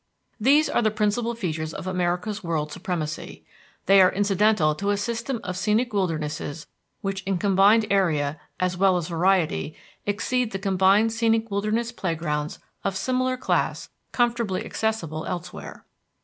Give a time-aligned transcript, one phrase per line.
[0.39, 3.45] These are the principal features of America's world supremacy.
[3.85, 6.65] They are incidental to a system of scenic wildernesses
[7.01, 9.75] which in combined area as well as variety
[10.07, 15.85] exceed the combined scenic wilderness playgrounds of similar class comfortably accessible elsewhere.